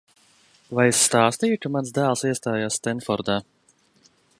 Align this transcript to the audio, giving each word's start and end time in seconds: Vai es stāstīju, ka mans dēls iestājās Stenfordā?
Vai 0.79 0.85
es 0.93 1.01
stāstīju, 1.09 1.59
ka 1.67 1.71
mans 1.75 1.93
dēls 1.99 2.27
iestājās 2.31 2.83
Stenfordā? 2.83 3.41